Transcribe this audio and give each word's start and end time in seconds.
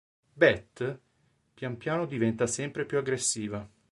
Beth, 0.41 0.97
pian 1.53 1.77
piano 1.77 2.07
diventa 2.07 2.47
sempre 2.47 2.87
più 2.87 2.97
aggressiva. 2.97 3.69